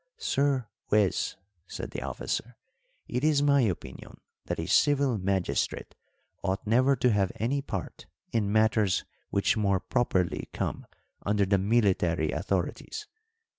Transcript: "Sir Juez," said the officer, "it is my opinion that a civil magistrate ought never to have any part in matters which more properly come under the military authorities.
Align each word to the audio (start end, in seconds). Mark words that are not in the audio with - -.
"Sir 0.17 0.65
Juez," 0.89 1.35
said 1.67 1.91
the 1.91 2.01
officer, 2.01 2.57
"it 3.07 3.23
is 3.23 3.43
my 3.43 3.61
opinion 3.61 4.19
that 4.45 4.59
a 4.59 4.65
civil 4.65 5.19
magistrate 5.19 5.93
ought 6.41 6.65
never 6.65 6.95
to 6.95 7.11
have 7.11 7.31
any 7.35 7.61
part 7.61 8.07
in 8.31 8.51
matters 8.51 9.05
which 9.29 9.55
more 9.57 9.79
properly 9.79 10.49
come 10.53 10.87
under 11.23 11.45
the 11.45 11.59
military 11.59 12.31
authorities. 12.31 13.05